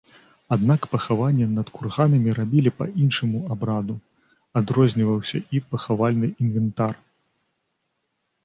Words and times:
Аднак 0.55 0.81
пахаванні 0.93 1.45
над 1.57 1.67
курганамі 1.75 2.33
рабілі 2.39 2.71
па 2.79 2.85
іншаму 3.03 3.41
абраду, 3.57 3.95
адрозніваўся 4.63 5.37
і 5.57 5.63
пахавальны 5.69 6.27
інвентар. 6.47 6.93